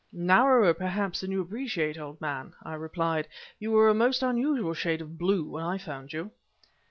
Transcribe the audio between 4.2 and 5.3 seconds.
unusual shade of